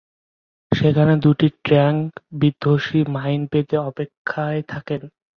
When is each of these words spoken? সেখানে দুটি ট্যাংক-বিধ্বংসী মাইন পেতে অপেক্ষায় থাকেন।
সেখানে 0.71 1.13
দুটি 1.17 1.47
ট্যাংক-বিধ্বংসী 1.63 2.99
মাইন 3.07 3.41
পেতে 3.47 3.75
অপেক্ষায় 3.89 4.61
থাকেন। 4.67 5.01